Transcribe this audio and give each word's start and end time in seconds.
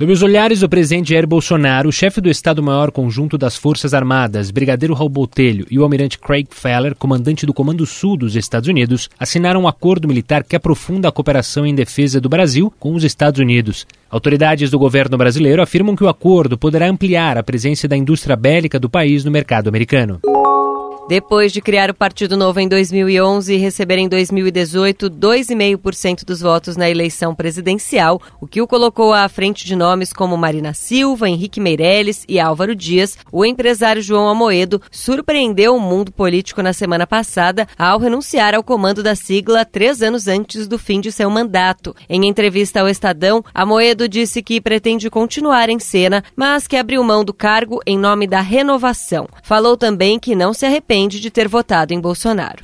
Sob 0.00 0.10
os 0.14 0.22
olhares 0.22 0.60
do 0.60 0.68
presidente 0.68 1.10
Jair 1.10 1.26
Bolsonaro, 1.26 1.90
o 1.90 1.92
chefe 1.92 2.22
do 2.22 2.30
Estado-Maior 2.30 2.90
Conjunto 2.90 3.36
das 3.36 3.54
Forças 3.54 3.92
Armadas, 3.92 4.50
Brigadeiro 4.50 4.94
Raul 4.94 5.10
Botelho, 5.10 5.66
e 5.70 5.78
o 5.78 5.82
almirante 5.82 6.18
Craig 6.18 6.46
Feller, 6.50 6.94
comandante 6.94 7.44
do 7.44 7.52
Comando 7.52 7.84
Sul 7.84 8.16
dos 8.16 8.34
Estados 8.34 8.66
Unidos, 8.66 9.10
assinaram 9.18 9.60
um 9.60 9.68
acordo 9.68 10.08
militar 10.08 10.42
que 10.42 10.56
aprofunda 10.56 11.06
a 11.06 11.12
cooperação 11.12 11.66
em 11.66 11.74
defesa 11.74 12.18
do 12.18 12.30
Brasil 12.30 12.72
com 12.80 12.94
os 12.94 13.04
Estados 13.04 13.40
Unidos. 13.40 13.86
Autoridades 14.08 14.70
do 14.70 14.78
governo 14.78 15.18
brasileiro 15.18 15.60
afirmam 15.60 15.94
que 15.94 16.02
o 16.02 16.08
acordo 16.08 16.56
poderá 16.56 16.88
ampliar 16.88 17.36
a 17.36 17.42
presença 17.42 17.86
da 17.86 17.94
indústria 17.94 18.36
bélica 18.36 18.80
do 18.80 18.88
país 18.88 19.22
no 19.22 19.30
mercado 19.30 19.68
americano. 19.68 20.18
Depois 21.10 21.50
de 21.50 21.60
criar 21.60 21.90
o 21.90 21.94
Partido 21.94 22.36
Novo 22.36 22.60
em 22.60 22.68
2011 22.68 23.52
e 23.52 23.56
receber 23.56 23.98
em 23.98 24.08
2018 24.08 25.10
2,5% 25.10 26.24
dos 26.24 26.40
votos 26.40 26.76
na 26.76 26.88
eleição 26.88 27.34
presidencial, 27.34 28.22
o 28.40 28.46
que 28.46 28.62
o 28.62 28.66
colocou 28.68 29.12
à 29.12 29.28
frente 29.28 29.66
de 29.66 29.74
nomes 29.74 30.12
como 30.12 30.36
Marina 30.36 30.72
Silva, 30.72 31.28
Henrique 31.28 31.58
Meirelles 31.58 32.24
e 32.28 32.38
Álvaro 32.38 32.76
Dias, 32.76 33.18
o 33.32 33.44
empresário 33.44 34.00
João 34.00 34.28
Amoedo 34.28 34.80
surpreendeu 34.88 35.74
o 35.74 35.80
mundo 35.80 36.12
político 36.12 36.62
na 36.62 36.72
semana 36.72 37.08
passada 37.08 37.66
ao 37.76 37.98
renunciar 37.98 38.54
ao 38.54 38.62
comando 38.62 39.02
da 39.02 39.16
sigla 39.16 39.64
três 39.64 40.02
anos 40.02 40.28
antes 40.28 40.68
do 40.68 40.78
fim 40.78 41.00
de 41.00 41.10
seu 41.10 41.28
mandato. 41.28 41.92
Em 42.08 42.24
entrevista 42.24 42.82
ao 42.82 42.88
Estadão, 42.88 43.44
Amoedo 43.52 44.08
disse 44.08 44.44
que 44.44 44.60
pretende 44.60 45.10
continuar 45.10 45.70
em 45.70 45.80
cena, 45.80 46.22
mas 46.36 46.68
que 46.68 46.76
abriu 46.76 47.02
mão 47.02 47.24
do 47.24 47.34
cargo 47.34 47.80
em 47.84 47.98
nome 47.98 48.28
da 48.28 48.40
renovação. 48.40 49.28
Falou 49.42 49.76
também 49.76 50.16
que 50.16 50.36
não 50.36 50.54
se 50.54 50.64
arrepende 50.64 50.99
arrepende 51.00 51.20
de 51.20 51.30
ter 51.30 51.48
votado 51.48 51.94
em 51.94 52.00
Bolsonaro. 52.00 52.58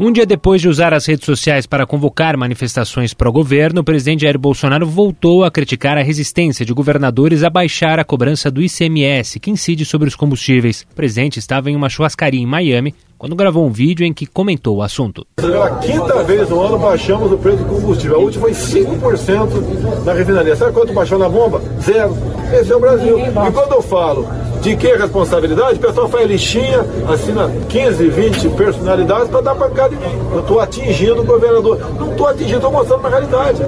Um 0.00 0.10
dia 0.10 0.26
depois 0.26 0.60
de 0.60 0.68
usar 0.68 0.92
as 0.92 1.06
redes 1.06 1.24
sociais 1.24 1.64
para 1.64 1.86
convocar 1.86 2.36
manifestações 2.36 3.14
pró-governo, 3.14 3.82
o 3.82 3.84
presidente 3.84 4.22
Jair 4.22 4.38
Bolsonaro 4.38 4.86
voltou 4.86 5.44
a 5.44 5.50
criticar 5.50 5.96
a 5.96 6.02
resistência 6.02 6.64
de 6.66 6.72
governadores 6.72 7.44
a 7.44 7.50
baixar 7.50 8.00
a 8.00 8.04
cobrança 8.04 8.50
do 8.50 8.60
ICMS, 8.60 9.38
que 9.38 9.50
incide 9.50 9.84
sobre 9.84 10.08
os 10.08 10.16
combustíveis. 10.16 10.84
O 10.90 10.94
presidente 10.94 11.38
estava 11.38 11.70
em 11.70 11.76
uma 11.76 11.88
churrascaria 11.88 12.40
em 12.40 12.46
Miami 12.46 12.94
quando 13.16 13.36
gravou 13.36 13.64
um 13.64 13.70
vídeo 13.70 14.04
em 14.04 14.12
que 14.12 14.26
comentou 14.26 14.78
o 14.78 14.82
assunto. 14.82 15.24
Pela 15.36 15.78
quinta 15.78 16.24
vez 16.24 16.48
no 16.48 16.60
ano 16.60 16.76
baixamos 16.76 17.30
o 17.30 17.38
preço 17.38 17.58
do 17.58 17.66
combustível. 17.66 18.16
A 18.16 18.18
última 18.18 18.48
foi 18.48 18.52
5% 18.52 20.04
na 20.04 20.12
refinaria. 20.12 20.56
Sabe 20.56 20.72
quanto 20.72 20.92
baixou 20.92 21.18
na 21.18 21.28
bomba? 21.28 21.62
Zero. 21.80 22.16
Esse 22.52 22.72
é 22.72 22.74
o 22.74 22.80
Brasil. 22.80 23.20
E 23.20 23.30
quando 23.30 23.74
eu 23.74 23.82
falo 23.82 24.26
de 24.62 24.76
que 24.76 24.94
responsabilidade? 24.96 25.78
O 25.78 25.80
pessoal 25.80 26.08
faz 26.08 26.26
lixinha, 26.26 26.80
assina 27.12 27.50
15, 27.68 28.08
20 28.08 28.48
personalidades 28.50 29.28
para 29.28 29.40
dar 29.40 29.54
pancada 29.56 29.94
em 29.94 29.98
mim. 29.98 30.30
Eu 30.32 30.40
estou 30.40 30.60
atingindo 30.60 31.20
o 31.20 31.24
governador. 31.24 31.78
Não 31.98 32.12
estou 32.12 32.28
atingindo, 32.28 32.56
estou 32.56 32.72
mostrando 32.72 33.00
uma 33.00 33.10
realidade. 33.10 33.64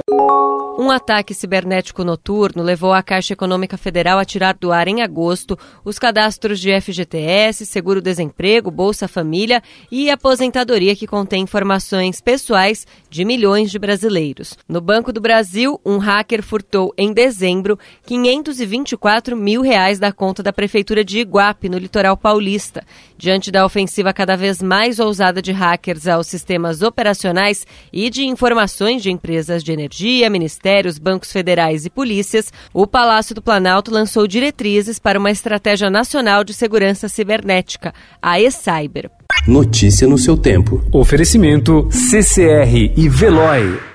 Um 0.85 0.91
ataque 0.91 1.33
cibernético 1.33 2.03
noturno 2.03 2.61
levou 2.61 2.93
a 2.93 3.01
Caixa 3.01 3.33
Econômica 3.33 3.75
Federal 3.75 4.19
a 4.19 4.25
tirar 4.25 4.53
do 4.53 4.71
ar 4.71 4.87
em 4.87 5.01
agosto 5.01 5.57
os 5.83 5.97
cadastros 5.97 6.59
de 6.59 6.79
FGTS, 6.79 7.65
Seguro-Desemprego, 7.65 8.69
Bolsa 8.69 9.07
Família 9.07 9.63
e 9.89 10.11
Aposentadoria 10.11 10.95
que 10.95 11.07
contém 11.07 11.41
informações 11.41 12.21
pessoais 12.21 12.85
de 13.09 13.25
milhões 13.25 13.71
de 13.71 13.79
brasileiros. 13.79 14.59
No 14.69 14.79
Banco 14.79 15.11
do 15.11 15.19
Brasil, 15.19 15.81
um 15.83 15.97
hacker 15.97 16.43
furtou 16.43 16.93
em 16.95 17.11
dezembro 17.11 17.79
524 18.05 19.35
mil 19.35 19.63
reais 19.63 19.97
da 19.97 20.11
conta 20.11 20.43
da 20.43 20.53
Prefeitura 20.53 20.84
de 21.03 21.19
Iguape, 21.19 21.69
no 21.69 21.77
litoral 21.77 22.15
paulista. 22.15 22.83
Diante 23.17 23.49
da 23.49 23.65
ofensiva 23.65 24.13
cada 24.13 24.35
vez 24.35 24.61
mais 24.61 24.99
ousada 24.99 25.41
de 25.41 25.53
hackers 25.53 26.05
aos 26.05 26.27
sistemas 26.27 26.81
operacionais 26.81 27.65
e 27.93 28.09
de 28.09 28.25
informações 28.25 29.01
de 29.01 29.09
empresas 29.09 29.63
de 29.63 29.71
energia, 29.71 30.29
ministérios, 30.29 30.65
ministérios, 30.65 30.97
bancos 30.97 31.31
federais 31.31 31.85
e 31.85 31.89
polícias, 31.89 32.51
o 32.73 32.87
Palácio 32.87 33.35
do 33.35 33.41
Planalto 33.41 33.91
lançou 33.91 34.27
diretrizes 34.27 34.99
para 34.99 35.19
uma 35.19 35.31
estratégia 35.31 35.89
nacional 35.89 36.43
de 36.43 36.53
segurança 36.53 37.07
cibernética, 37.07 37.93
a 38.21 38.39
e-Cyber. 38.39 39.09
Notícia 39.47 40.07
no 40.07 40.17
seu 40.17 40.37
tempo. 40.37 40.83
Oferecimento 40.91 41.87
CCR 41.91 42.93
e 42.95 43.09
Veloy. 43.09 43.94